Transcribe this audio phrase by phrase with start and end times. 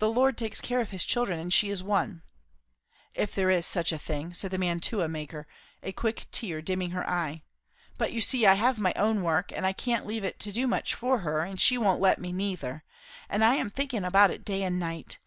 [0.00, 2.22] "The Lord takes care of his children; and she is one."
[3.14, 5.46] "If there is such a thing!" said the mantua maker,
[5.84, 7.44] a quick tear dimming her eye.
[7.96, 10.66] "But you see, I have my own work, and I can't leave it to do
[10.66, 12.82] much for her; and she won't let me, neither;
[13.28, 15.20] and I am thinkin' about it day and night.